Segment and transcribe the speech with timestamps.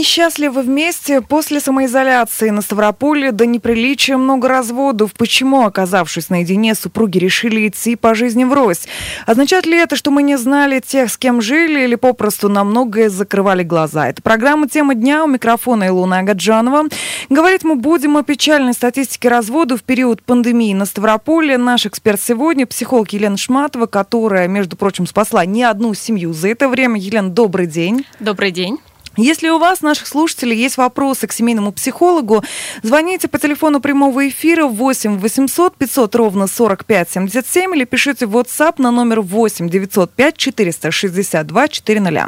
[0.00, 5.12] Несчастливы вместе после самоизоляции на Ставрополе до неприличия много разводов.
[5.12, 8.88] Почему, оказавшись наедине, супруги решили идти по жизни врозь?
[9.26, 13.10] Означает ли это, что мы не знали тех, с кем жили, или попросту на многое
[13.10, 14.08] закрывали глаза?
[14.08, 16.84] Это программа «Тема дня» у микрофона Илона Агаджанова.
[17.28, 21.58] Говорить мы будем о печальной статистике разводов в период пандемии на Ставрополе.
[21.58, 26.70] Наш эксперт сегодня– психолог Елена Шматова, которая, между прочим, спасла не одну семью за это
[26.70, 26.98] время.
[26.98, 28.06] Елена, добрый день.
[28.18, 28.78] Добрый день.
[29.16, 32.44] Если у вас, наших слушателей, есть вопросы к семейному психологу,
[32.82, 38.74] звоните по телефону прямого эфира 8 800 500 ровно 45 77 или пишите в WhatsApp
[38.78, 42.26] на номер 8 905 462 400.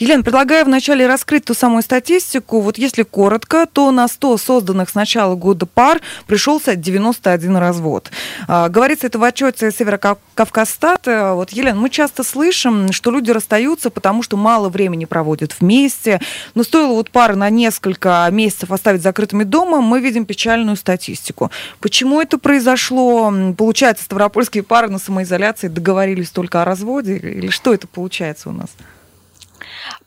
[0.00, 2.60] Елена, предлагаю вначале раскрыть ту самую статистику.
[2.60, 8.10] Вот если коротко, то на 100 созданных с начала года пар пришелся 91 развод.
[8.48, 11.34] А, говорится это в отчете Северокавказстата.
[11.34, 16.07] Вот, Елена, мы часто слышим, что люди расстаются, потому что мало времени проводят вместе.
[16.54, 21.50] Но стоило вот пары на несколько месяцев оставить закрытыми дома, мы видим печальную статистику.
[21.80, 23.32] Почему это произошло?
[23.56, 27.16] Получается, ставропольские пары на самоизоляции договорились только о разводе?
[27.16, 28.70] Или что это получается у нас?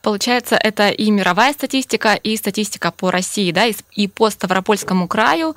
[0.01, 3.65] Получается, это и мировая статистика, и статистика по России, да,
[3.95, 5.55] и по Ставропольскому краю.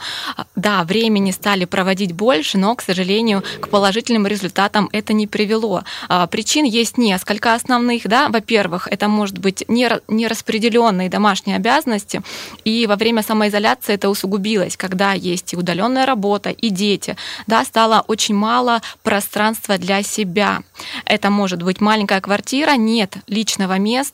[0.54, 5.84] Да, времени стали проводить больше, но, к сожалению, к положительным результатам это не привело.
[6.08, 8.28] А, причин есть несколько основных, да.
[8.28, 12.22] Во-первых, это может быть нераспределенные домашние обязанности,
[12.64, 17.16] и во время самоизоляции это усугубилось, когда есть и удаленная работа, и дети,
[17.46, 20.60] да, стало очень мало пространства для себя.
[21.06, 24.13] Это может быть маленькая квартира, нет личного места,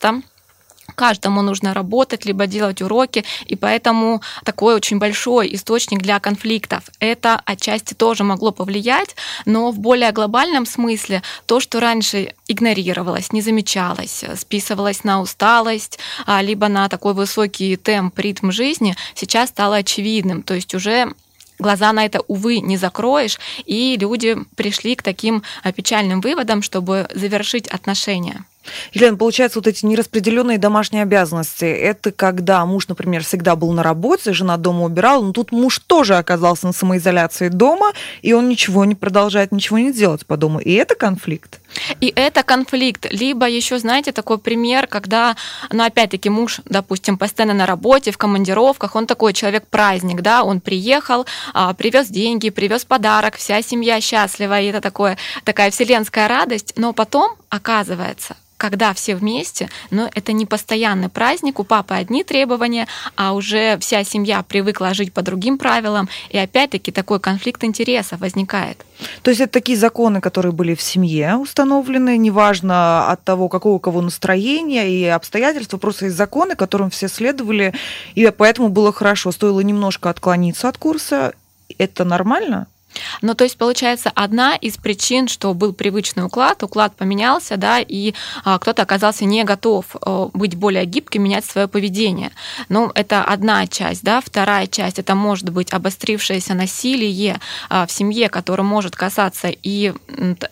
[1.01, 6.85] каждому нужно работать, либо делать уроки, и поэтому такой очень большой источник для конфликтов.
[6.99, 9.17] Это отчасти тоже могло повлиять,
[9.47, 16.43] но в более глобальном смысле то, что раньше игнорировалось, не замечалось, списывалось на усталость, а,
[16.43, 20.43] либо на такой высокий темп, ритм жизни, сейчас стало очевидным.
[20.43, 21.15] То есть уже
[21.59, 27.09] глаза на это, увы, не закроешь, и люди пришли к таким а, печальным выводам, чтобы
[27.15, 28.45] завершить отношения.
[28.93, 34.33] Елена, получается, вот эти нераспределенные домашние обязанности, это когда муж, например, всегда был на работе,
[34.33, 38.95] жена дома убирала, но тут муж тоже оказался на самоизоляции дома, и он ничего не
[38.95, 40.61] продолжает, ничего не делать по дому.
[40.61, 41.61] И это конфликт.
[42.01, 43.07] И это конфликт.
[43.11, 45.37] Либо еще, знаете, такой пример, когда,
[45.71, 51.27] ну, опять-таки, муж, допустим, постоянно на работе, в командировках, он такой человек-праздник, да, он приехал,
[51.55, 56.93] а, привез деньги, привез подарок, вся семья счастлива, и это такое, такая вселенская радость, но
[56.93, 63.33] потом, оказывается, когда все вместе, но это не постоянный праздник, у папы одни требования, а
[63.33, 68.85] уже вся семья привыкла жить по другим правилам, и опять-таки такой конфликт интересов возникает.
[69.23, 73.79] То есть это такие законы, которые были в семье установлены, неважно от того, какого у
[73.79, 77.75] кого настроения и обстоятельства, просто есть законы, которым все следовали,
[78.15, 79.33] и поэтому было хорошо.
[79.33, 81.33] Стоило немножко отклониться от курса,
[81.79, 82.67] это нормально?
[83.23, 88.15] Ну, то есть, получается, одна из причин, что был привычный уклад, уклад поменялся, да, и
[88.45, 92.31] а, кто-то оказался не готов а, быть более гибким, менять свое поведение.
[92.69, 94.21] Ну, это одна часть, да.
[94.21, 99.93] Вторая часть это может быть обострившееся насилие а, в семье, которое может касаться и,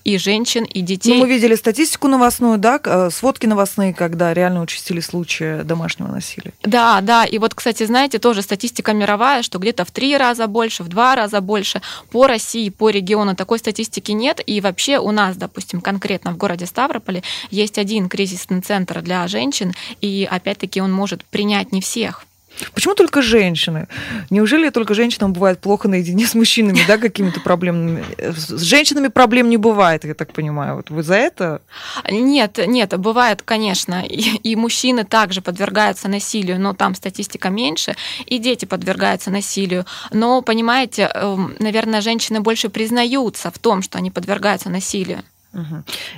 [0.04, 1.14] и женщин, и детей.
[1.14, 6.52] Ну, мы видели статистику новостную, да, э, сводки новостные, когда реально участили случаи домашнего насилия.
[6.62, 7.24] Да, да.
[7.24, 11.14] И вот, кстати, знаете, тоже статистика мировая, что где-то в три раза больше, в два
[11.14, 14.40] раза больше по России, по региону такой статистики нет.
[14.46, 19.72] И вообще у нас, допустим, конкретно в городе Ставрополе есть один кризисный центр для женщин,
[20.00, 22.27] и опять-таки он может принять не всех.
[22.74, 23.88] Почему только женщины?
[24.30, 28.04] Неужели только женщинам бывает плохо наедине с мужчинами, да, какими-то проблемами?
[28.18, 30.76] С женщинами проблем не бывает, я так понимаю.
[30.76, 31.62] Вот вы за это?
[32.10, 34.04] Нет, нет, бывает, конечно.
[34.04, 37.96] И, и мужчины также подвергаются насилию, но там статистика меньше,
[38.26, 39.84] и дети подвергаются насилию.
[40.12, 45.22] Но, понимаете, эм, наверное, женщины больше признаются в том, что они подвергаются насилию.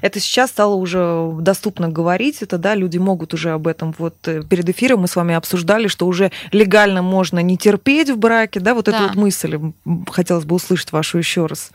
[0.00, 3.94] Это сейчас стало уже доступно говорить, это да, люди могут уже об этом.
[3.96, 8.18] Вот э, перед эфиром мы с вами обсуждали, что уже легально можно не терпеть в
[8.18, 8.92] браке, да, вот да.
[8.92, 9.58] эту вот мысль
[10.10, 11.70] хотелось бы услышать вашу еще раз.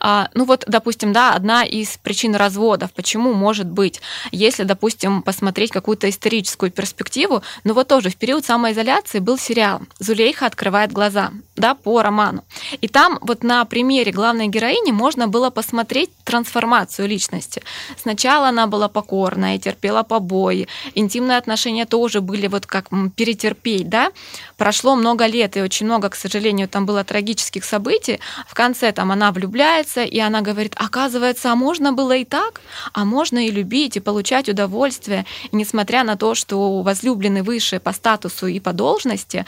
[0.00, 5.70] А, ну вот, допустим, да, одна из причин разводов, почему может быть, если, допустим, посмотреть
[5.70, 11.74] какую-то историческую перспективу, ну вот тоже в период самоизоляции был сериал «Зулейха открывает глаза», да,
[11.74, 12.44] по роману.
[12.80, 17.62] И там вот на примере главной героини можно было посмотреть трансформацию личности.
[18.00, 24.12] Сначала она была покорная, терпела побои, интимные отношения тоже были вот как перетерпеть, да.
[24.56, 28.20] Прошло много лет, и очень много, к сожалению, там было трагических событий.
[28.46, 32.60] В конце там она влюбляется, и она говорит, оказывается, а можно было и так,
[32.92, 35.24] а можно и любить, и получать удовольствие.
[35.52, 39.44] И несмотря на то, что возлюбленный выше по статусу и по должности,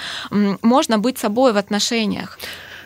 [0.63, 2.39] можно быть собой в отношениях.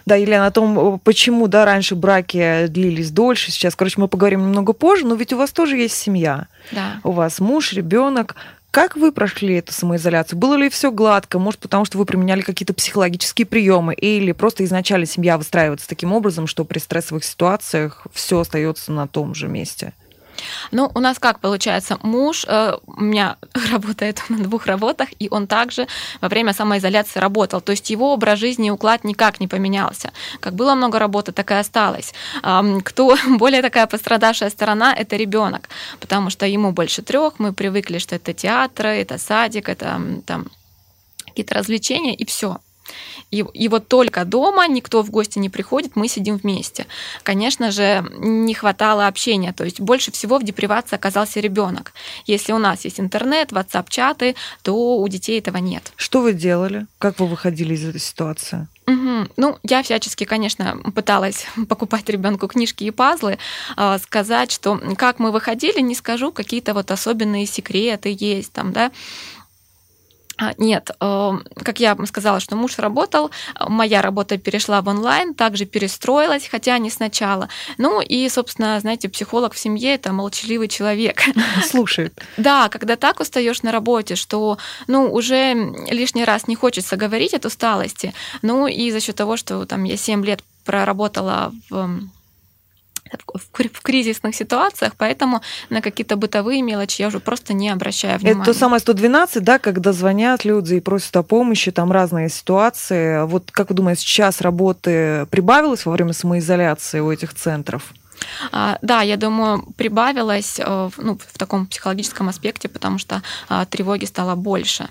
[0.06, 4.72] Да, Елена, о том, почему, да, раньше браки длились дольше, сейчас, короче, мы поговорим немного
[4.72, 6.46] позже, но ведь у вас тоже есть семья.
[6.72, 7.00] Да.
[7.04, 8.34] У вас муж, ребенок.
[8.70, 10.38] Как вы прошли эту самоизоляцию?
[10.38, 11.38] Было ли все гладко?
[11.38, 13.94] Может, потому что вы применяли какие-то психологические приемы?
[13.94, 19.34] Или просто изначально семья выстраивается таким образом, что при стрессовых ситуациях все остается на том
[19.34, 19.94] же месте?
[20.72, 21.98] Ну, у нас как получается?
[22.02, 23.36] Муж э, у меня
[23.72, 25.86] работает на двух работах, и он также
[26.20, 27.60] во время самоизоляции работал.
[27.60, 30.12] То есть его образ жизни и уклад никак не поменялся.
[30.40, 32.14] Как было много работы, так и осталось.
[32.42, 35.68] Э, кто более такая пострадавшая сторона, это ребенок,
[36.00, 40.46] потому что ему больше трех, мы привыкли, что это театр, это садик, это там
[41.26, 42.58] какие-то развлечения, и все.
[43.30, 46.86] И, и вот только дома никто в гости не приходит, мы сидим вместе.
[47.22, 51.92] Конечно же, не хватало общения, то есть больше всего в депривации оказался ребенок.
[52.26, 55.92] Если у нас есть интернет, WhatsApp-чаты, то у детей этого нет.
[55.96, 56.86] Что вы делали?
[56.98, 58.66] Как вы выходили из этой ситуации?
[58.88, 59.28] Угу.
[59.36, 63.38] Ну, я всячески, конечно, пыталась покупать ребенку книжки и пазлы,
[63.76, 68.90] а, сказать, что как мы выходили, не скажу, какие-то вот особенные секреты есть там, да,
[70.58, 73.30] нет, эм, как я сказала, что муж работал,
[73.60, 77.48] моя работа перешла в онлайн, также перестроилась, хотя не сначала.
[77.76, 81.22] Ну и, собственно, знаете, психолог в семье это молчаливый человек.
[81.66, 82.20] Слушает.
[82.36, 85.54] Да, когда так устаешь на работе, что ну уже
[85.90, 88.14] лишний раз не хочется говорить от усталости.
[88.42, 92.00] Ну и за счет того, что там я 7 лет проработала в
[93.34, 98.42] в кризисных ситуациях, поэтому на какие-то бытовые мелочи я уже просто не обращаю внимания.
[98.42, 103.24] Это то самое 112, да, когда звонят люди и просят о помощи, там разные ситуации.
[103.26, 107.92] Вот как вы думаете, сейчас работы прибавилось во время самоизоляции у этих центров?
[108.52, 114.04] А, да, я думаю, прибавилось э, ну, в таком психологическом аспекте, потому что а, тревоги
[114.06, 114.88] стало больше.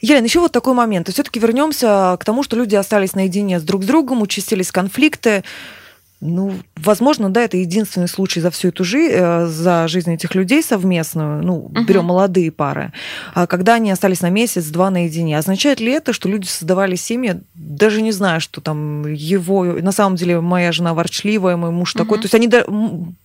[0.00, 1.08] Елена, еще вот такой момент.
[1.08, 5.44] Все-таки вернемся к тому, что люди остались наедине с друг с другом, участились конфликты.
[6.22, 10.62] Ну, возможно, да, это единственный случай за всю эту жизнь, э, за жизнь этих людей
[10.62, 11.82] совместную, ну, угу.
[11.82, 12.92] берем молодые пары,
[13.34, 15.38] а когда они остались на месяц-два наедине.
[15.38, 20.16] Означает ли это, что люди создавали семьи, даже не зная, что там его, на самом
[20.16, 22.04] деле, моя жена ворчливая, мой муж угу.
[22.04, 22.48] такой, то есть они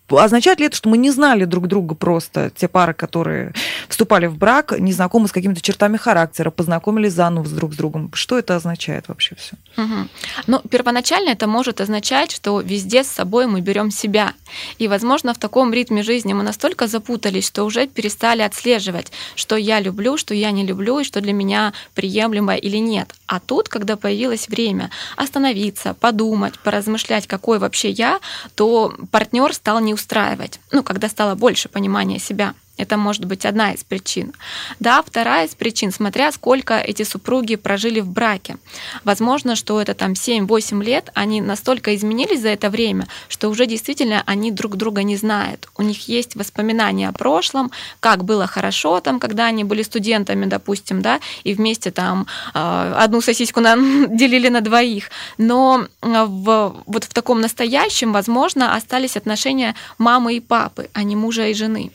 [0.10, 3.54] Означает ли это, что мы не знали друг друга просто, те пары, которые
[3.90, 8.12] вступали в брак, не знакомы с какими-то чертами характера, познакомились заново друг с другом?
[8.14, 9.56] Что это означает вообще все?
[9.82, 10.08] Угу.
[10.48, 14.34] Ну, первоначально это может означать, что везде с собой мы берем себя.
[14.78, 19.80] И, возможно, в таком ритме жизни мы настолько запутались, что уже перестали отслеживать, что я
[19.80, 23.16] люблю, что я не люблю, и что для меня приемлемо или нет.
[23.26, 28.20] А тут, когда появилось время остановиться, подумать, поразмышлять, какой вообще я,
[28.54, 32.54] то партнер стал не устраивать, ну, когда стало больше понимания себя.
[32.78, 34.34] Это может быть одна из причин.
[34.80, 38.58] Да, вторая из причин, смотря сколько эти супруги прожили в браке.
[39.06, 44.24] Возможно, что это там 7-8 лет, они настолько изменились за это время, что уже действительно
[44.26, 45.70] они друг друга не знают.
[45.78, 51.02] У них есть воспоминания о прошлом, как было хорошо там, когда они были студентами, допустим,
[51.02, 53.76] да, и вместе там а, одну сосиску на,
[54.10, 55.10] делили на двоих.
[55.38, 61.16] Но а, в, вот в таком настоящем, возможно, остались отношения мамы и папы, а не
[61.16, 61.92] мужа и жены.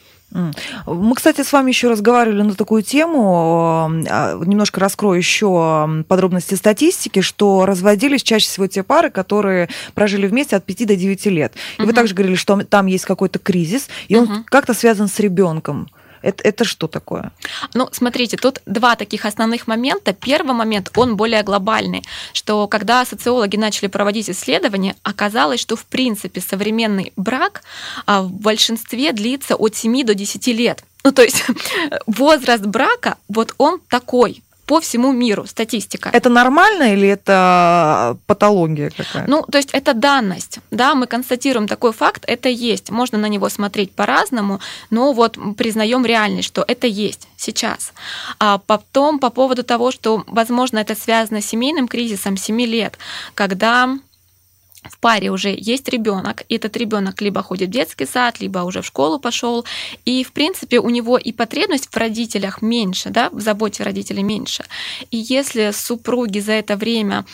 [0.86, 7.20] Мы, кстати, с вами еще разговаривали на такую тему, а, немножко раскрою еще подробности статистики,
[7.20, 11.54] что разводились чаще всего те пары, которые прожили вместе от 5 до 9 лет.
[11.78, 11.88] И угу.
[11.88, 14.32] вы также говорили, что там есть какой-то кризис, и угу.
[14.32, 15.88] он как-то связан с ребенком.
[16.22, 17.32] Это, это что такое?
[17.74, 20.12] Ну, смотрите, тут два таких основных момента.
[20.12, 26.40] Первый момент, он более глобальный, что когда социологи начали проводить исследования, оказалось, что в принципе
[26.40, 27.62] современный брак
[28.06, 30.84] а, в большинстве длится от 7 до 10 лет.
[31.04, 31.44] Ну, то есть
[32.06, 36.10] возраст брака, вот он такой по всему миру, статистика.
[36.12, 39.28] Это нормально или это патология какая-то?
[39.28, 42.90] Ну, то есть это данность, да, мы констатируем такой факт, это есть.
[42.90, 44.60] Можно на него смотреть по-разному,
[44.90, 47.92] но вот признаем реальность, что это есть сейчас.
[48.38, 52.96] А потом по поводу того, что, возможно, это связано с семейным кризисом 7 лет,
[53.34, 53.88] когда
[54.84, 58.80] в паре уже есть ребенок, и этот ребенок либо ходит в детский сад, либо уже
[58.80, 59.64] в школу пошел,
[60.04, 64.64] и в принципе у него и потребность в родителях меньше, да, в заботе родителей меньше.
[65.10, 67.24] И если супруги за это время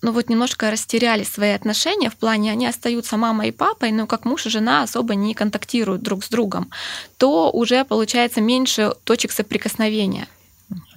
[0.00, 4.24] ну вот немножко растеряли свои отношения в плане, они остаются мамой и папой, но как
[4.24, 6.70] муж и жена особо не контактируют друг с другом,
[7.16, 10.28] то уже получается меньше точек соприкосновения.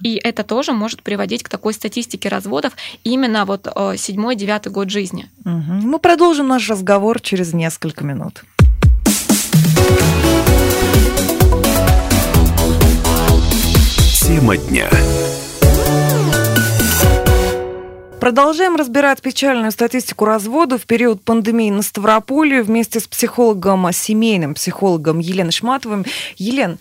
[0.02, 2.72] И это тоже может приводить к такой статистике разводов
[3.04, 5.30] именно вот э, седьмой-девятый год жизни.
[5.44, 5.88] Угу.
[5.88, 8.44] Мы продолжим наш разговор через несколько минут.
[14.20, 14.88] Тема дня.
[18.22, 25.18] Продолжаем разбирать печальную статистику разводов в период пандемии на Ставрополе вместе с психологом, семейным психологом
[25.18, 26.04] Еленой Шматовым.
[26.36, 26.78] Елен,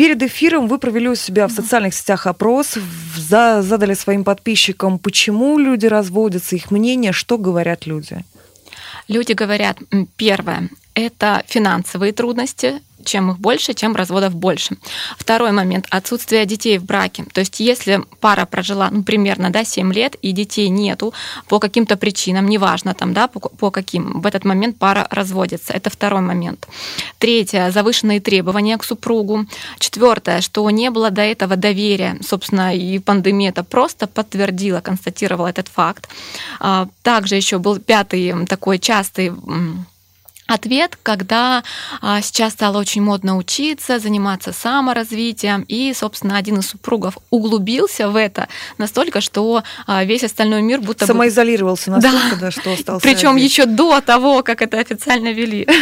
[0.00, 2.78] Перед эфиром вы провели у себя в социальных сетях опрос,
[3.18, 8.24] задали своим подписчикам, почему люди разводятся, их мнение, что говорят люди.
[9.08, 9.76] Люди говорят,
[10.16, 14.76] первое, это финансовые трудности, чем их больше, тем разводов больше.
[15.18, 17.24] Второй момент– отсутствие детей в браке.
[17.32, 21.12] То есть если пара прожила ну, примерно да, 7 лет и детей нету
[21.48, 25.72] по каким-то причинам, неважно там, да, по, по каким, в этот момент пара разводится.
[25.72, 26.68] Это второй момент.
[27.18, 29.46] Третье– завышенные требования к супругу.
[29.78, 32.18] Четвертое, что не было до этого доверия.
[32.22, 36.08] Собственно, и пандемия это просто подтвердила, констатировала этот факт.
[36.58, 39.32] А, также еще был пятый такой частый
[40.50, 41.62] ответ, когда
[42.02, 48.16] а, сейчас стало очень модно учиться, заниматься саморазвитием, и, собственно, один из супругов углубился в
[48.16, 53.02] это настолько, что а, весь остальной мир будто самоизолировался настолько, да, да что остался.
[53.02, 55.66] Причем еще до того, как это официально вели.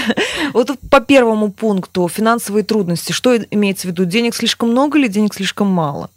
[0.52, 3.12] Вот по первому пункту финансовые трудности.
[3.12, 4.04] Что имеется в виду?
[4.04, 6.10] Денег слишком много или денег слишком мало?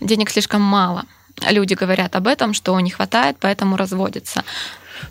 [0.00, 1.04] Денег слишком мало
[1.50, 4.44] люди говорят об этом, что не хватает, поэтому разводятся.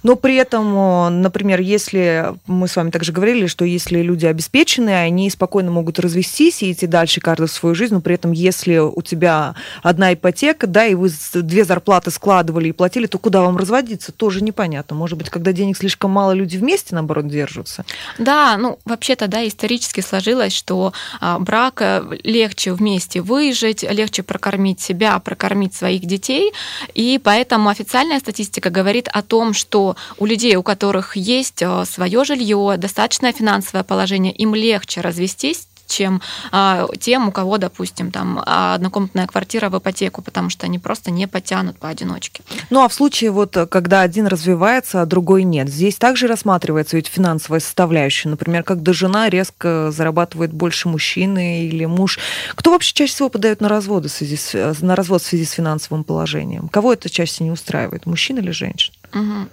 [0.04, 5.30] Но при этом, например, если мы с вами также говорили, что если люди обеспеченные, они
[5.30, 9.02] спокойно могут развестись и идти дальше каждый в свою жизнь, но при этом, если у
[9.02, 14.12] тебя одна ипотека, да, и вы две зарплаты складывали и платили, то куда вам разводиться,
[14.12, 14.96] тоже непонятно.
[14.96, 17.86] Может быть, когда денег слишком мало, люди вместе, наоборот, держатся?
[18.18, 24.80] Да, ну, вообще-то, да, исторически сложилось, что а, брак э, легче вместе выжить, легче прокормить
[24.80, 26.52] себя, прокормить своих детей,
[26.94, 29.81] и поэтому официальная статистика говорит о том, что
[30.18, 36.22] у людей, у которых есть э, свое жилье, достаточное финансовое положение, им легче развестись, чем
[36.52, 41.28] а, тем, у кого, допустим, там однокомнатная квартира в ипотеку, потому что они просто не
[41.28, 42.44] потянут поодиночке.
[42.70, 47.08] Ну а в случае, вот, когда один развивается, а другой нет, здесь также рассматривается ведь
[47.08, 48.30] финансовая составляющая.
[48.30, 52.20] Например, когда жена резко зарабатывает больше мужчины или муж.
[52.56, 55.52] Кто вообще чаще всего подает на развод в связи с, на развод в связи с
[55.52, 56.70] финансовым положением?
[56.70, 58.94] Кого это чаще не устраивает, мужчин или женщин?
[59.14, 59.48] Угу.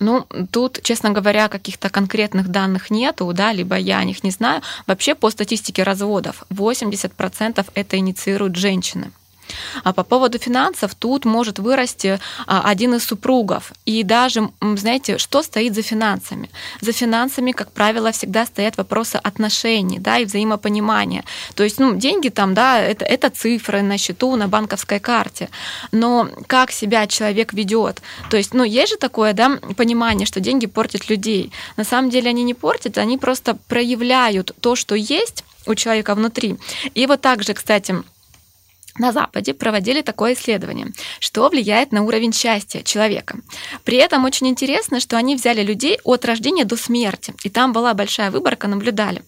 [0.00, 4.62] Ну, тут, честно говоря, каких-то конкретных данных нету, да, либо я о них не знаю.
[4.86, 9.10] Вообще, по статистике разводов, 80% это инициируют женщины.
[9.84, 13.72] А по поводу финансов тут может вырасти а, один из супругов.
[13.84, 16.50] И даже, знаете, что стоит за финансами?
[16.80, 21.24] За финансами, как правило, всегда стоят вопросы отношений да, и взаимопонимания.
[21.54, 25.48] То есть ну, деньги там, да, это, это цифры на счету, на банковской карте.
[25.92, 28.02] Но как себя человек ведет?
[28.30, 31.52] То есть, ну, есть же такое да, понимание, что деньги портят людей.
[31.76, 36.56] На самом деле они не портят, они просто проявляют то, что есть у человека внутри.
[36.94, 38.02] И вот также, кстати,
[38.98, 43.38] на Западе проводили такое исследование, что влияет на уровень счастья человека.
[43.84, 47.94] При этом очень интересно, что они взяли людей от рождения до смерти, и там была
[47.94, 49.22] большая выборка, наблюдали.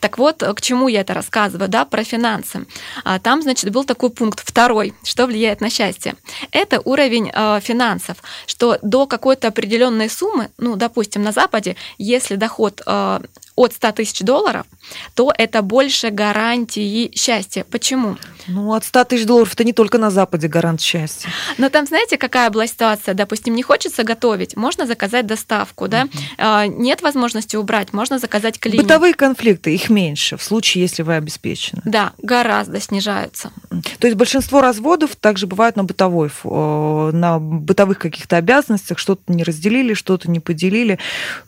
[0.00, 2.66] Так вот, к чему я это рассказываю, да, про финансы.
[3.04, 6.14] А, там, значит, был такой пункт второй, что влияет на счастье.
[6.50, 12.82] Это уровень э, финансов, что до какой-то определенной суммы, ну, допустим, на Западе, если доход
[12.86, 13.20] э,
[13.56, 14.66] от 100 тысяч долларов,
[15.14, 17.64] то это больше гарантии счастья.
[17.70, 18.16] Почему?
[18.46, 21.30] Ну, от 100 тысяч долларов это не только на Западе гарант счастья.
[21.56, 23.14] Но там, знаете, какая была ситуация?
[23.14, 26.08] Допустим, не хочется готовить, можно заказать доставку, да?
[26.38, 26.68] Uh-huh.
[26.68, 28.82] Нет возможности убрать, можно заказать клинику.
[28.82, 31.82] Бытовые конфликты, их меньше в случае, если вы обеспечены.
[31.84, 33.50] Да, гораздо снижаются.
[33.98, 39.94] То есть большинство разводов также бывают на бытовой, на бытовых каких-то обязанностях, что-то не разделили,
[39.94, 40.98] что-то не поделили.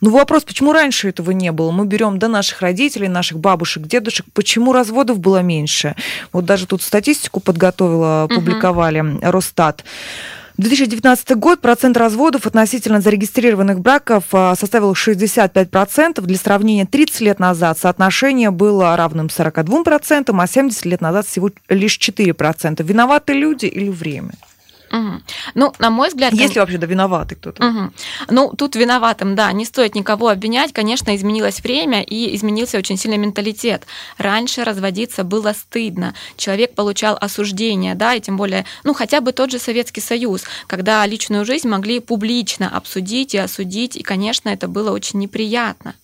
[0.00, 1.70] Ну, вопрос, почему раньше этого не было?
[1.70, 5.95] Мы берем до наших родителей, наших бабушек, дедушек, почему разводов было меньше?
[6.31, 9.19] Вот даже тут статистику подготовила, публиковали, угу.
[9.23, 9.83] Росстат.
[10.59, 16.21] 2019 год процент разводов относительно зарегистрированных браков а, составил 65%.
[16.21, 21.99] Для сравнения, 30 лет назад соотношение было равным 42%, а 70 лет назад всего лишь
[21.99, 22.83] 4%.
[22.83, 24.33] Виноваты люди или время?
[24.90, 25.23] Угу.
[25.55, 26.33] Ну, на мой взгляд...
[26.33, 27.66] Есть ли вообще да виноватый кто-то?
[27.66, 27.93] Угу.
[28.31, 30.73] Ну, тут виноватым, да, не стоит никого обвинять.
[30.73, 33.87] Конечно, изменилось время и изменился очень сильно менталитет.
[34.19, 36.14] Раньше разводиться было стыдно.
[36.37, 41.05] Человек получал осуждение, да, и тем более, ну, хотя бы тот же Советский Союз, когда
[41.07, 45.95] личную жизнь могли публично обсудить и осудить, и, конечно, это было очень неприятно.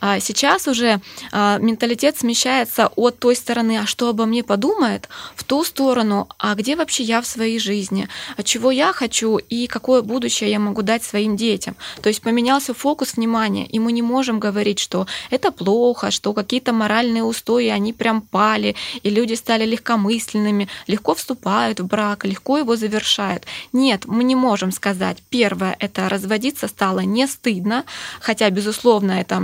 [0.00, 1.00] А сейчас уже
[1.32, 6.54] а, менталитет смещается от той стороны, а что обо мне подумает, в ту сторону, а
[6.54, 10.82] где вообще я в своей жизни, а чего я хочу и какое будущее я могу
[10.82, 11.76] дать своим детям.
[12.02, 16.72] То есть поменялся фокус внимания, и мы не можем говорить, что это плохо, что какие-то
[16.72, 22.76] моральные устои, они прям пали, и люди стали легкомысленными, легко вступают в брак, легко его
[22.76, 23.44] завершают.
[23.72, 25.18] Нет, мы не можем сказать.
[25.30, 27.84] Первое, это разводиться стало не стыдно,
[28.20, 29.43] хотя, безусловно, это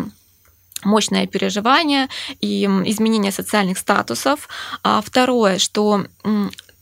[0.84, 2.08] мощное переживание
[2.40, 4.48] и изменение социальных статусов.
[4.82, 6.04] А второе, что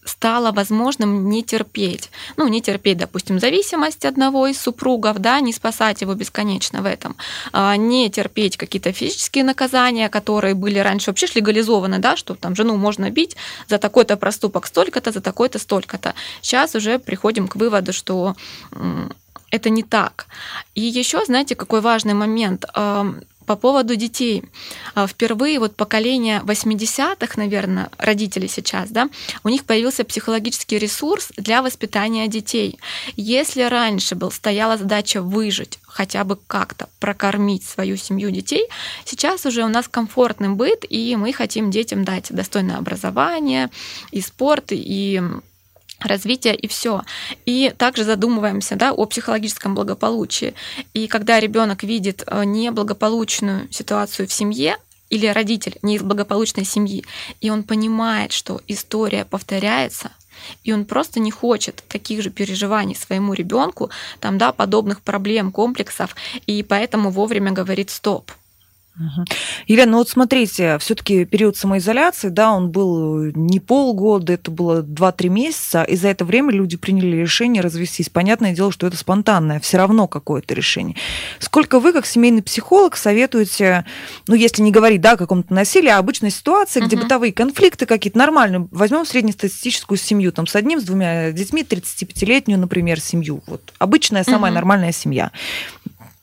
[0.09, 2.11] стало возможным не терпеть.
[2.37, 7.14] Ну, не терпеть, допустим, зависимость одного из супругов, да, не спасать его бесконечно в этом,
[7.52, 12.76] а не терпеть какие-то физические наказания, которые были раньше вообще легализованы, да, что там жену
[12.76, 13.37] можно бить
[13.69, 16.14] за такой-то проступок столько-то, за такой-то столько-то.
[16.40, 18.35] Сейчас уже приходим к выводу, что
[19.50, 20.26] это не так.
[20.75, 22.64] И еще, знаете, какой важный момент
[23.49, 24.45] по поводу детей.
[24.95, 29.09] А, впервые вот поколение 80-х, наверное, родителей сейчас, да,
[29.43, 32.78] у них появился психологический ресурс для воспитания детей.
[33.17, 38.69] Если раньше был, стояла задача выжить, хотя бы как-то прокормить свою семью детей,
[39.07, 43.71] сейчас уже у нас комфортный быт, и мы хотим детям дать достойное образование,
[44.11, 45.23] и спорт, и
[46.00, 47.02] развития и все.
[47.47, 50.55] И также задумываемся да, о психологическом благополучии.
[50.95, 54.76] И когда ребенок видит э, неблагополучную ситуацию в семье,
[55.11, 57.05] или родитель не из благополучной семьи,
[57.40, 60.11] и он понимает, что история повторяется,
[60.64, 63.90] и он просто не хочет таких же переживаний своему ребенку,
[64.21, 66.14] там, да, подобных проблем, комплексов,
[66.47, 68.31] и поэтому вовремя говорит стоп.
[68.99, 69.25] Угу.
[69.69, 75.28] Елена, ну вот смотрите, все-таки период самоизоляции, да, он был не полгода, это было 2-3
[75.28, 78.09] месяца, и за это время люди приняли решение развестись.
[78.09, 80.97] Понятное дело, что это спонтанное, все равно какое-то решение.
[81.38, 83.85] Сколько вы, как семейный психолог, советуете,
[84.26, 87.05] ну, если не говорить, да, о каком-то насилии, а обычной ситуации, где угу.
[87.05, 93.01] бытовые конфликты какие-то нормальные, возьмем среднестатистическую семью, там, с одним, с двумя детьми, 35-летнюю, например,
[93.01, 94.57] семью, вот, обычная, самая угу.
[94.57, 95.31] нормальная семья.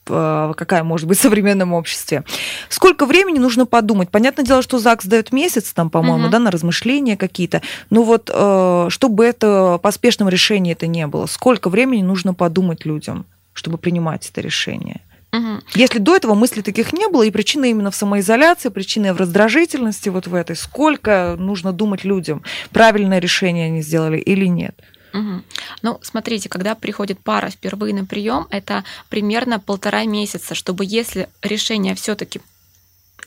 [0.08, 2.24] Э, какая может быть в современном обществе.
[2.68, 4.10] Сколько времени нужно подумать?
[4.10, 6.30] Понятное дело, что ЗАГС дает месяц, там, по-моему, угу.
[6.30, 7.62] да, на размышления какие-то.
[7.90, 13.26] Но вот э, чтобы это поспешным решением это не было, сколько времени нужно подумать людям,
[13.52, 15.00] чтобы принимать это решение?
[15.32, 15.60] Угу.
[15.74, 20.08] Если до этого мыслей таких не было, и причина именно в самоизоляции, причина в раздражительности
[20.08, 24.80] вот в этой, сколько нужно думать людям, правильное решение они сделали или нет?
[25.16, 25.42] Угу.
[25.82, 31.94] Ну, смотрите, когда приходит пара впервые на прием, это примерно полтора месяца, чтобы если решение
[31.94, 32.40] все-таки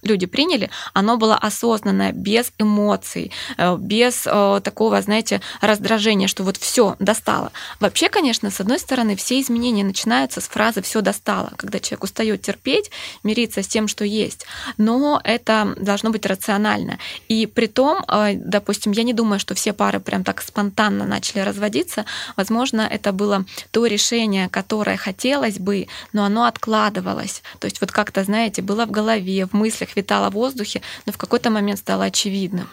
[0.02, 6.58] люди приняли, оно было осознанное, без эмоций, э, без э, такого, знаете, раздражения, что вот
[6.58, 7.52] все достало.
[7.80, 12.42] Вообще, конечно, с одной стороны, все изменения начинаются с фразы все достало, когда человек устает
[12.42, 12.92] терпеть,
[13.24, 14.46] мириться с тем, что есть.
[14.78, 17.00] Но это должно быть рационально.
[17.28, 21.40] И при том, э, допустим, я не думаю, что все пары прям так спонтанно начали
[21.40, 22.06] разводиться.
[22.36, 27.44] Возможно, это было то решение, которое хотелось бы, но оно откладывалось.
[27.60, 31.12] То есть вот как-то, знаете, было в голове, в мыслях, мыслях витало в воздухе, но
[31.14, 32.68] в какой-то момент стало очевидным.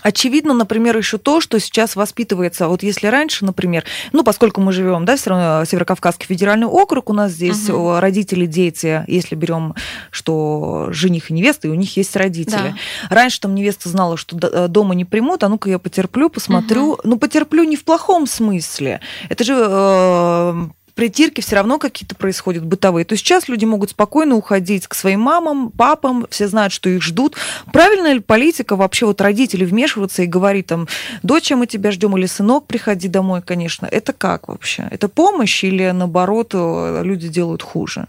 [0.00, 5.04] Очевидно, например, еще то, что сейчас воспитывается, вот если раньше, например, ну, поскольку мы живем,
[5.04, 7.98] да, все равно Северокавказский федеральный округ, у нас здесь угу.
[7.98, 9.74] родители, дети, если берем,
[10.12, 12.76] что жених и невеста, и у них есть родители.
[13.10, 13.14] Да.
[13.16, 16.92] Раньше там невеста знала, что э, дома не примут, а ну-ка я потерплю, посмотрю.
[16.92, 17.00] Угу.
[17.02, 19.00] Ну, потерплю не в плохом смысле.
[19.28, 23.04] Это же э, притирки все равно какие-то происходят бытовые.
[23.04, 27.36] То сейчас люди могут спокойно уходить к своим мамам, папам, все знают, что их ждут.
[27.72, 30.88] Правильная ли политика вообще вот родители вмешиваться и говорить там,
[31.22, 33.86] дочь, мы тебя ждем, или сынок, приходи домой, конечно.
[33.86, 34.88] Это как вообще?
[34.90, 38.08] Это помощь или наоборот э, люди делают хуже?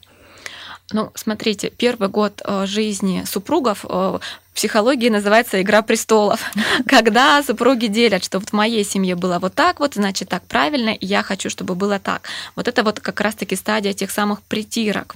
[0.91, 4.17] Ну, смотрите, первый год э, жизни супругов э,
[4.59, 6.41] психологии называется «Игра престолов».
[6.85, 10.89] Когда супруги делят, что вот в моей семье было вот так вот, значит, так правильно,
[10.89, 12.27] и я хочу, чтобы было так.
[12.57, 15.15] Вот это вот как раз-таки стадия тех самых притирок.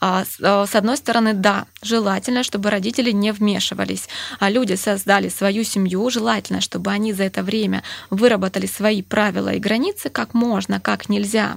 [0.00, 4.08] А, а, с одной стороны, да, желательно, чтобы родители не вмешивались.
[4.38, 9.58] А люди создали свою семью, желательно, чтобы они за это время выработали свои правила и
[9.58, 11.56] границы, как можно, как нельзя.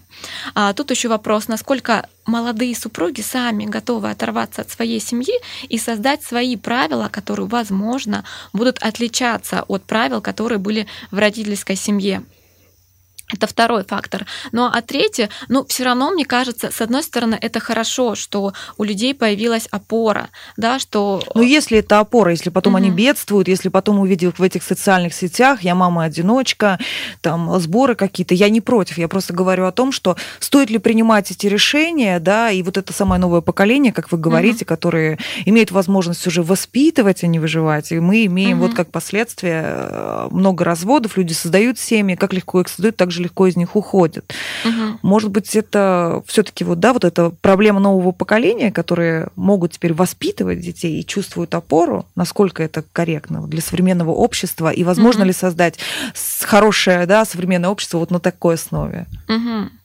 [0.56, 5.34] А тут еще вопрос, насколько молодые супруги сами готовы оторваться от своей семьи
[5.70, 12.24] и создать свои правила, которые, возможно, будут отличаться от правил, которые были в родительской семье.
[13.32, 14.26] Это второй фактор.
[14.52, 18.84] Ну а третье, ну все равно, мне кажется, с одной стороны, это хорошо, что у
[18.84, 21.22] людей появилась опора, да, что...
[21.34, 22.84] Ну если это опора, если потом угу.
[22.84, 26.80] они бедствуют, если потом увидят в этих социальных сетях, я мама-одиночка,
[27.22, 31.32] там сборы какие-то, я не против, я просто говорю о том, что стоит ли принимать
[31.32, 34.70] эти решения, да, и вот это самое новое поколение, как вы говорите, угу.
[34.70, 38.68] которые имеют возможность уже воспитывать, а не выживать, и мы имеем угу.
[38.68, 43.21] вот как последствия э, много разводов, люди создают семьи, как легко их создают, так же
[43.22, 44.34] легко из них уходят.
[44.66, 45.00] Угу.
[45.02, 50.60] Может быть, это все-таки вот, да, вот эта проблема нового поколения, которые могут теперь воспитывать
[50.60, 55.28] детей и чувствуют опору, насколько это корректно для современного общества, и возможно угу.
[55.28, 55.80] ли создать
[56.42, 59.08] хорошее, да, современное общество вот на такой основе.
[59.28, 59.81] Угу.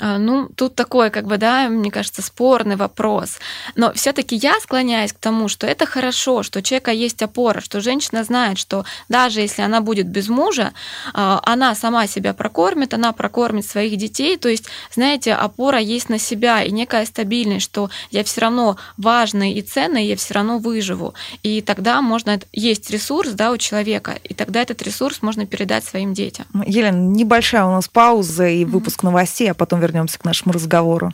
[0.00, 3.38] А, ну, тут такой, как бы, да, мне кажется, спорный вопрос.
[3.76, 7.80] Но все-таки я склоняюсь к тому, что это хорошо, что у человека есть опора, что
[7.80, 10.72] женщина знает, что даже если она будет без мужа,
[11.12, 14.36] а, она сама себя прокормит, она прокормит своих детей.
[14.36, 19.52] То есть, знаете, опора есть на себя и некая стабильность, что я все равно важный
[19.52, 21.14] и ценный, я все равно выживу.
[21.42, 26.14] И тогда можно есть ресурс, да, у человека, и тогда этот ресурс можно передать своим
[26.14, 26.46] детям.
[26.66, 29.04] Елена, небольшая у нас пауза и выпуск mm-hmm.
[29.04, 31.12] новостей, а потом вернемся к нашему разговору.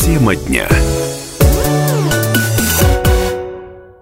[0.00, 0.68] Тема дня.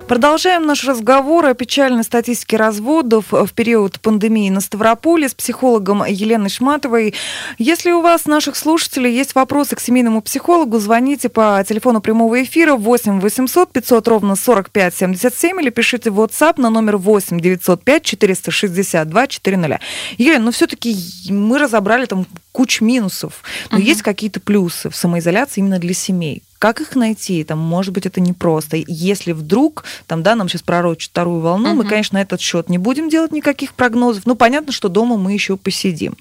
[0.09, 6.49] Продолжаем наш разговор о печальной статистике разводов в период пандемии на Ставрополе с психологом Еленой
[6.49, 7.15] Шматовой.
[7.59, 12.77] Если у вас, наших слушателей, есть вопросы к семейному психологу, звоните по телефону прямого эфира
[12.77, 19.27] 8 800 500 ровно 45 77 или пишите в WhatsApp на номер 8 905 462
[19.27, 19.81] 400.
[20.19, 20.97] Елена, ну все-таки
[21.31, 23.43] мы разобрали там кучу минусов,
[23.73, 23.85] но угу.
[23.85, 26.45] есть какие-то плюсы в самоизоляции именно для семей.
[26.67, 27.45] Как их найти?
[27.45, 28.77] Там, может быть, это непросто.
[28.89, 31.77] Если вдруг, там, да, нам сейчас пророчат вторую волну, угу.
[31.77, 34.27] мы, конечно, на этот счет не будем делать никаких прогнозов.
[34.27, 36.17] Ну, понятно, что дома мы еще посидим.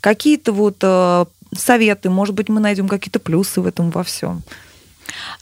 [0.00, 1.24] Какие-то вот э,
[1.58, 4.44] советы, может быть, мы найдем какие-то плюсы в этом во всем.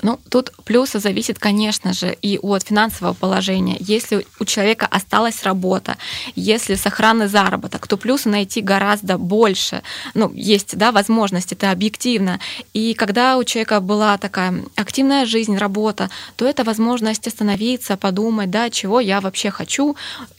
[0.03, 3.77] Ну, тут плюсы зависит, конечно же, и от финансового положения.
[3.81, 5.97] Если у человека осталась работа,
[6.35, 9.83] если сохранный заработок, то плюсы найти гораздо больше.
[10.15, 12.41] Ну, есть, да, возможность, это объективно.
[12.73, 18.71] И когда у человека была такая активная жизнь, работа, то это возможность остановиться, подумать, да,
[18.71, 19.97] чего я вообще хочу,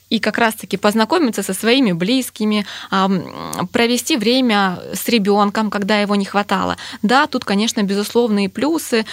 [0.09, 2.65] и как раз-таки познакомиться со своими близкими,
[3.71, 6.77] провести время с ребенком, когда его не хватало.
[7.01, 9.05] Да, тут, конечно, безусловные плюсы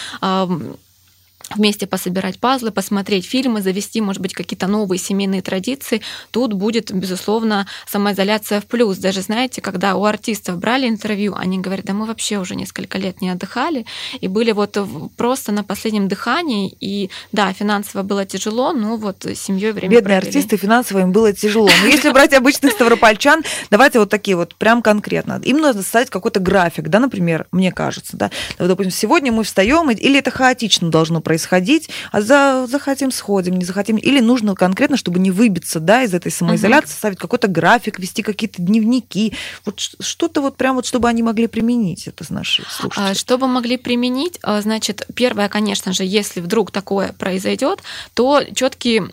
[1.55, 7.69] вместе пособирать пазлы, посмотреть фильмы, завести, может быть, какие-то новые семейные традиции, тут будет, безусловно,
[7.87, 8.99] самоизоляция в плюс.
[8.99, 13.21] Даже, знаете, когда у артистов брали интервью, они говорят, да мы вообще уже несколько лет
[13.21, 13.87] не отдыхали,
[14.21, 14.77] и были вот
[15.17, 20.19] просто на последнем дыхании, и да, финансово было тяжело, но вот с семьей время Бедные
[20.19, 20.27] провели.
[20.29, 21.71] артисты, финансово им было тяжело.
[21.83, 25.41] Но если брать обычных ставропольчан, давайте вот такие вот прям конкретно.
[25.45, 28.33] Им нужно составить какой-то график, да, например, мне кажется, да.
[28.59, 33.65] Допустим, сегодня мы встаем, или это хаотично должно происходить, происходить, а за, захотим сходим, не
[33.67, 33.97] захотим.
[33.97, 36.99] Или нужно конкретно, чтобы не выбиться да, из этой самоизоляции, uh-huh.
[36.99, 39.35] ставить какой-то график, вести какие-то дневники.
[39.67, 43.15] Вот что-то вот прям вот, чтобы они могли применить это наши слушатели.
[43.15, 47.83] Чтобы могли применить, а, значит, первое, конечно же, если вдруг такое произойдет,
[48.15, 49.11] то четкие,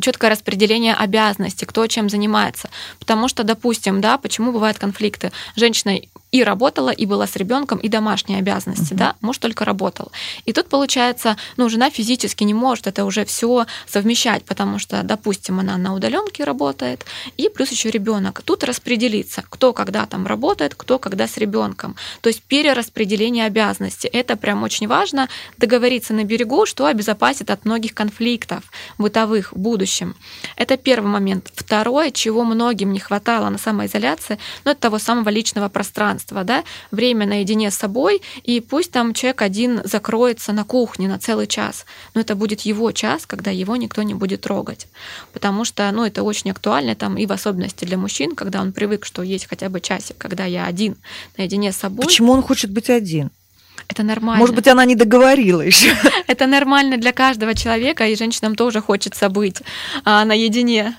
[0.00, 2.70] четкое распределение обязанностей, кто чем занимается.
[2.98, 5.30] Потому что, допустим, да, почему бывают конфликты?
[5.56, 6.00] Женщина
[6.32, 8.96] и работала, и была с ребенком, и домашние обязанности, uh-huh.
[8.96, 10.10] да, муж только работал.
[10.44, 15.60] И тут получается, ну, жена физически не может это уже все совмещать, потому что, допустим,
[15.60, 18.42] она на удаленке работает, и плюс еще ребенок.
[18.42, 21.96] Тут распределиться, кто когда там работает, кто когда с ребенком.
[22.20, 24.08] То есть перераспределение обязанностей.
[24.08, 28.64] Это прям очень важно договориться на берегу, что обезопасит от многих конфликтов
[28.98, 30.16] бытовых в будущем.
[30.56, 31.50] Это первый момент.
[31.54, 36.64] Второе, чего многим не хватало на самоизоляции, ну, это того самого личного пространства пространство, да,
[36.90, 41.86] время наедине с собой, и пусть там человек один закроется на кухне на целый час,
[42.14, 44.88] но это будет его час, когда его никто не будет трогать,
[45.32, 49.04] потому что, ну, это очень актуально там и в особенности для мужчин, когда он привык,
[49.06, 50.96] что есть хотя бы часик, когда я один
[51.38, 52.06] наедине с собой.
[52.06, 53.30] Почему он хочет быть один?
[53.88, 54.40] Это нормально.
[54.40, 55.94] Может быть, она не договорила еще.
[56.26, 59.62] Это нормально для каждого человека, и женщинам тоже хочется быть
[60.04, 60.94] а, наедине.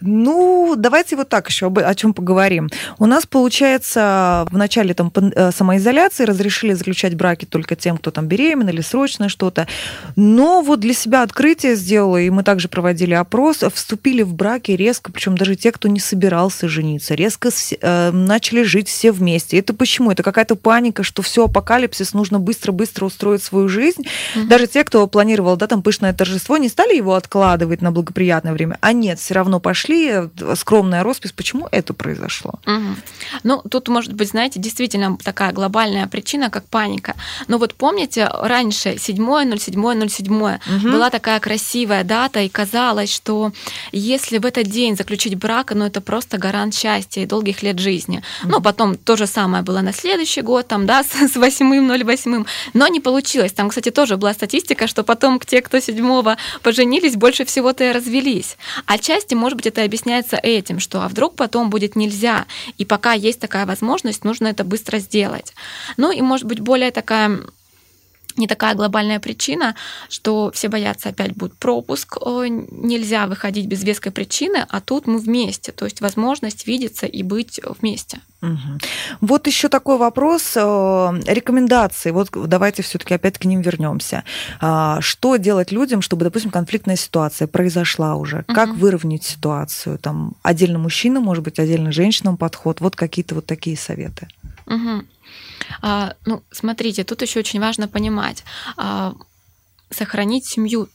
[0.00, 2.68] Ну, давайте вот так еще об, о чем поговорим.
[2.98, 8.26] У нас, получается, в начале там, э, самоизоляции разрешили заключать браки только тем, кто там
[8.26, 9.66] беременен или срочно что-то.
[10.14, 15.10] Но вот для себя открытие сделала, и мы также проводили опрос, вступили в браки резко,
[15.12, 19.58] причем даже те, кто не собирался жениться, резко э, начали жить все вместе.
[19.58, 20.10] Это почему?
[20.10, 24.02] Это какая-то паника, что все, апокалипсис, нужно быстро-быстро устроить свою жизнь.
[24.02, 24.46] Mm-hmm.
[24.46, 28.78] Даже те, кто планировал, да, там пышное торжество, не стали его откладывать на благоприятное время,
[28.80, 31.32] а нет, все равно пошли, э, скромная роспись.
[31.32, 32.54] Почему это произошло?
[32.66, 32.96] Угу.
[33.44, 37.14] Ну, тут может быть, знаете, действительно такая глобальная причина, как паника.
[37.48, 40.90] Но вот помните, раньше 7.07.07 угу.
[40.90, 43.52] была такая красивая дата, и казалось, что
[43.92, 48.22] если в этот день заключить брак, ну, это просто гарант счастья и долгих лет жизни.
[48.42, 48.50] Угу.
[48.50, 52.88] Ну, потом то же самое было на следующий год, там, да, с, с 8.08, но
[52.88, 53.52] не получилось.
[53.52, 58.56] Там, кстати, тоже была статистика, что потом те, кто седьмого поженились, больше всего-то и развелись.
[58.86, 62.46] Отчасти, может быть, это объясняется этим, что а вдруг потом будет нельзя,
[62.78, 65.54] и пока есть такая возможность, нужно это быстро сделать.
[65.96, 67.40] Ну и, может быть, более такая
[68.36, 69.74] не такая глобальная причина,
[70.08, 75.72] что все боятся опять будет пропуск, нельзя выходить без веской причины, а тут мы вместе,
[75.72, 78.20] то есть возможность видеться и быть вместе.
[78.42, 78.78] Угу.
[79.22, 80.60] Вот еще такой вопрос э,
[81.26, 82.10] рекомендации.
[82.10, 84.24] Вот давайте все-таки опять к ним вернемся.
[84.60, 88.44] А, что делать людям, чтобы, допустим, конфликтная ситуация произошла уже?
[88.46, 88.54] Угу.
[88.54, 89.98] Как выровнять ситуацию?
[89.98, 92.80] Там отдельно мужчина, может быть, отдельно женщинам подход.
[92.80, 94.28] Вот какие-то вот такие советы.
[94.66, 95.04] Угу.
[95.82, 98.44] А, ну, смотрите, тут еще очень важно понимать,
[98.76, 99.14] а,
[99.90, 100.88] сохранить семью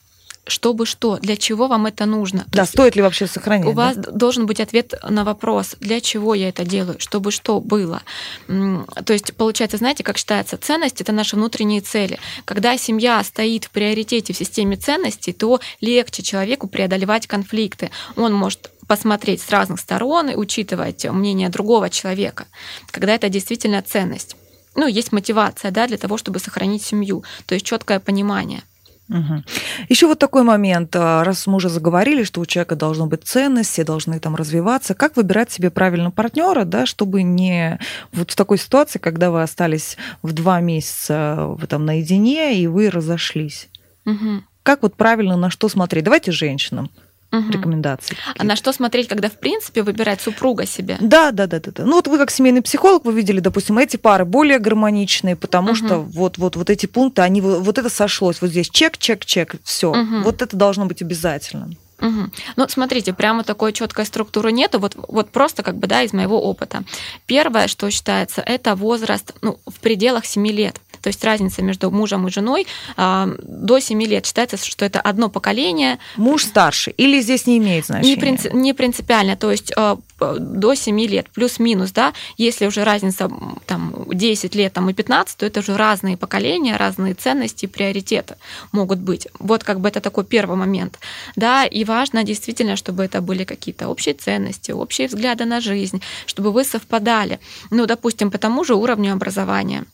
[0.48, 2.46] чтобы что, для чего вам это нужно.
[2.48, 3.68] Да, есть, стоит ли вообще сохранить?
[3.68, 3.76] У да?
[3.76, 8.02] вас должен быть ответ на вопрос, для чего я это делаю, чтобы что было.
[8.48, 12.20] То есть, получается, знаете, как считается, ценность это наши внутренние цели.
[12.46, 17.92] Когда семья стоит в приоритете в системе ценностей, то легче человеку преодолевать конфликты.
[18.16, 22.46] Он может посмотреть с разных сторон и учитывать мнение другого человека,
[22.92, 24.36] когда это действительно ценность
[24.76, 28.64] ну, есть мотивация, да, для того, чтобы сохранить семью, то есть четкое понимание.
[29.08, 29.44] Угу.
[29.88, 33.70] Еще вот такой момент, а, раз мы уже заговорили, что у человека должно быть ценность,
[33.70, 37.80] все должны там развиваться, как выбирать себе правильного партнера, да, чтобы не
[38.12, 42.90] вот в такой ситуации, когда вы остались в два месяца в этом наедине и вы
[42.90, 43.70] разошлись.
[44.06, 44.44] Угу.
[44.64, 46.04] Как вот правильно на что смотреть?
[46.04, 46.92] Давайте женщинам
[47.32, 47.52] угу.
[47.52, 48.18] рекомендаций.
[48.38, 50.98] А на что смотреть, когда в принципе выбирать супруга себе?
[51.00, 51.86] Да, да, да, да, да.
[51.86, 55.76] Ну вот вы как семейный психолог, вы видели, допустим, эти пары более гармоничные, потому угу.
[55.76, 59.56] что вот, вот, вот эти пункты, они вот это сошлось, вот здесь чек, чек, чек,
[59.64, 59.92] все.
[59.92, 60.22] Угу.
[60.24, 61.78] Вот это должно быть обязательным.
[62.02, 62.32] Угу.
[62.56, 64.80] Ну, смотрите, прямо такой четкой структуры нету.
[64.80, 66.84] Вот, вот просто как бы, да, из моего опыта.
[67.28, 70.82] Первое, что считается, это возраст ну, в пределах 7 лет.
[71.02, 75.30] То есть разница между мужем и женой э, до 7 лет считается, что это одно
[75.30, 76.00] поколение.
[76.18, 78.16] Муж старше или здесь не имеет значения?
[78.16, 79.36] Не, принци- не принципиально.
[79.36, 83.30] То есть э, до 7 лет, плюс-минус, да, если уже разница
[83.66, 88.36] там 10 лет там, и 15, то это уже разные поколения, разные ценности, приоритеты
[88.72, 89.28] могут быть.
[89.40, 91.00] Вот как бы это такой первый момент.
[91.36, 96.52] Да, и важно действительно, чтобы это были какие-то общие ценности, общие взгляды на жизнь, чтобы
[96.52, 97.40] вы совпадали.
[97.72, 99.86] Ну, допустим, по тому же уровню образования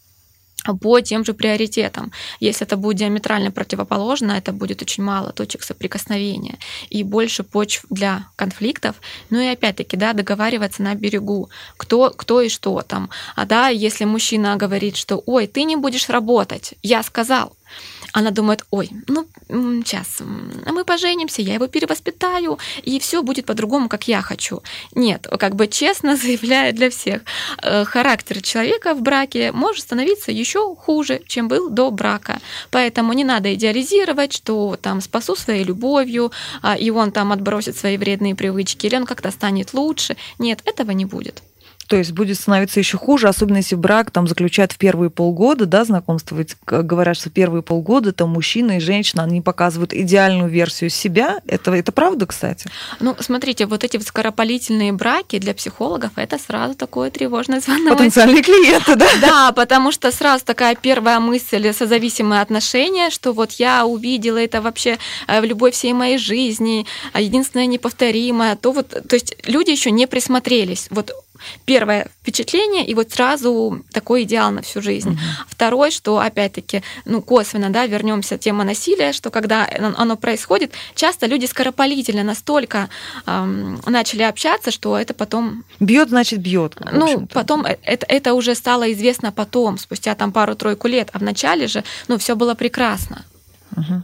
[0.74, 2.12] по тем же приоритетам.
[2.40, 6.58] Если это будет диаметрально противоположно, это будет очень мало точек соприкосновения
[6.90, 8.96] и больше почв для конфликтов.
[9.30, 13.10] Ну и опять-таки, да, договариваться на берегу, кто, кто и что там.
[13.36, 17.54] А да, если мужчина говорит, что «Ой, ты не будешь работать», я сказал,
[18.18, 19.28] она думает, ой, ну,
[19.84, 20.22] сейчас,
[20.66, 24.64] мы поженимся, я его перевоспитаю, и все будет по-другому, как я хочу.
[24.96, 27.22] Нет, как бы честно заявляю для всех,
[27.62, 32.40] э, характер человека в браке может становиться еще хуже, чем был до брака.
[32.72, 36.32] Поэтому не надо идеализировать, что там спасу своей любовью,
[36.64, 40.18] а, и он там отбросит свои вредные привычки, или он как-то станет лучше.
[40.40, 41.44] Нет, этого не будет.
[41.88, 45.86] То есть будет становиться еще хуже, особенно если брак там заключают в первые полгода, да,
[45.86, 51.40] знакомство, ведь говорят, что первые полгода там мужчина и женщина, они показывают идеальную версию себя.
[51.48, 52.70] Это, это правда, кстати?
[53.00, 57.98] Ну, смотрите, вот эти скоропалительные браки для психологов, это сразу такое тревожное звонок.
[57.98, 59.08] Потенциальные клиенты, да?
[59.22, 64.98] Да, потому что сразу такая первая мысль, созависимые отношения, что вот я увидела это вообще
[65.28, 69.92] э, в любой всей моей жизни, а единственное неповторимое, то вот, то есть люди еще
[69.92, 70.88] не присмотрелись.
[70.90, 71.12] Вот
[71.66, 75.12] первое впечатление, и вот сразу такой идеал на всю жизнь.
[75.12, 75.20] Угу.
[75.50, 81.46] Второй, что опять-таки, ну, косвенно, да, вернемся тема насилия, что когда оно происходит, часто люди
[81.46, 82.90] скоропалительно настолько
[83.26, 85.64] эм, начали общаться, что это потом...
[85.80, 86.76] Бьет, значит, бьет.
[86.92, 91.24] Ну, потом э, это, это уже стало известно потом, спустя там пару-тройку лет, а в
[91.24, 93.26] начале же, ну, все было прекрасно.
[93.76, 94.04] Угу.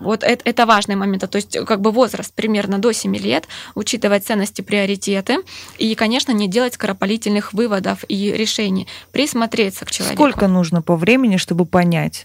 [0.00, 1.28] Вот это, это важный момент.
[1.30, 5.38] То есть как бы возраст примерно до 7 лет, учитывать ценности, приоритеты
[5.78, 10.22] и, конечно, не делать скоропалительных выводов и решений, присмотреться к человеку.
[10.22, 12.24] Сколько нужно по времени, чтобы понять?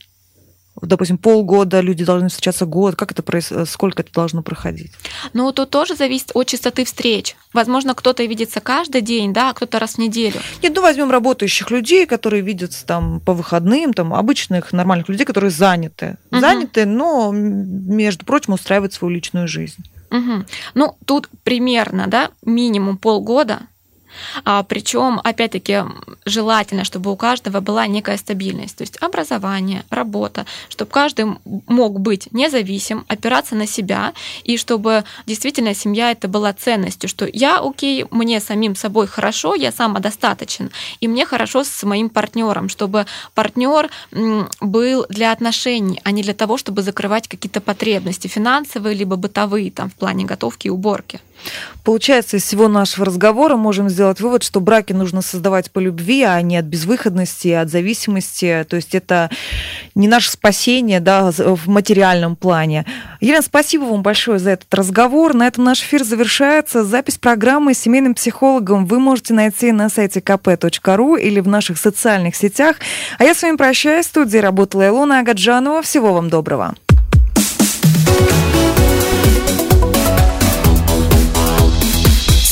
[0.82, 4.92] Допустим, полгода люди должны встречаться год, как это происходит, сколько это должно проходить?
[5.34, 7.36] Ну, тут тоже зависит от частоты встреч.
[7.54, 10.40] Возможно, кто-то видится каждый день, да, а кто-то раз в неделю.
[10.64, 15.52] Нет, ну возьмем работающих людей, которые видятся там по выходным, там обычных нормальных людей, которые
[15.52, 16.18] заняты.
[16.32, 16.40] Угу.
[16.40, 19.84] Заняты, но, между прочим, устраивают свою личную жизнь.
[20.10, 20.46] Угу.
[20.76, 23.62] Ну, тут примерно, да, минимум полгода
[24.45, 25.84] а, причем, опять-таки,
[26.26, 31.26] желательно, чтобы у каждого была некая стабильность, то есть образование, работа, чтобы каждый
[31.67, 37.60] мог быть независим, опираться на себя, и чтобы действительно семья это была ценностью, что я
[37.60, 43.89] окей, мне самим собой хорошо, я самодостаточен, и мне хорошо с моим партнером, чтобы партнер
[44.60, 49.89] был для отношений, а не для того, чтобы закрывать какие-то потребности финансовые либо бытовые там
[49.89, 51.19] в плане готовки и уборки.
[51.84, 56.42] Получается, из всего нашего разговора можем сделать вывод, что браки нужно создавать по любви, а
[56.42, 58.66] не от безвыходности, от зависимости.
[58.70, 59.30] То есть это
[59.96, 62.86] не наше спасение да, в материальном плане.
[63.20, 65.34] Елена, спасибо вам большое за этот разговор.
[65.34, 66.84] На этом наш эфир завершается.
[66.84, 72.36] Запись программы с семейным психологом вы можете найти на сайте kp.ru или в наших социальных
[72.36, 72.78] сетях.
[73.18, 74.06] А я с вами прощаюсь.
[74.06, 75.82] В студии работала Илона Агаджанова.
[75.82, 76.76] Всего вам доброго.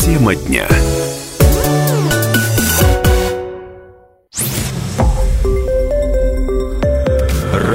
[0.09, 0.67] Тема дня.